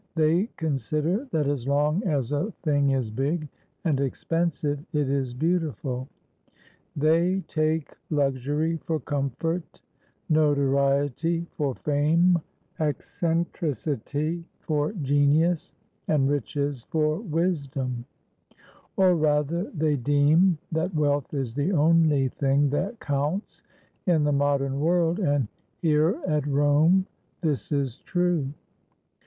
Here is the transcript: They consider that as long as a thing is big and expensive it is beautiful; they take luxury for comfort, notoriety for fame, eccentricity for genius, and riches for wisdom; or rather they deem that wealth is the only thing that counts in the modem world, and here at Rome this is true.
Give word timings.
They 0.15 0.49
consider 0.57 1.27
that 1.29 1.45
as 1.45 1.67
long 1.67 2.01
as 2.05 2.31
a 2.31 2.51
thing 2.63 2.89
is 2.89 3.11
big 3.11 3.47
and 3.85 3.99
expensive 3.99 4.83
it 4.93 5.07
is 5.07 5.31
beautiful; 5.35 6.07
they 6.95 7.41
take 7.47 7.95
luxury 8.09 8.77
for 8.77 8.99
comfort, 8.99 9.79
notoriety 10.27 11.45
for 11.55 11.75
fame, 11.75 12.39
eccentricity 12.79 14.43
for 14.61 14.91
genius, 14.93 15.71
and 16.07 16.27
riches 16.27 16.81
for 16.89 17.19
wisdom; 17.19 18.05
or 18.97 19.15
rather 19.15 19.65
they 19.65 19.97
deem 19.97 20.57
that 20.71 20.95
wealth 20.95 21.31
is 21.31 21.53
the 21.53 21.71
only 21.73 22.29
thing 22.29 22.71
that 22.71 22.99
counts 22.99 23.61
in 24.07 24.23
the 24.23 24.31
modem 24.31 24.79
world, 24.79 25.19
and 25.19 25.47
here 25.79 26.19
at 26.25 26.47
Rome 26.47 27.05
this 27.41 27.71
is 27.71 27.97
true. 27.97 28.51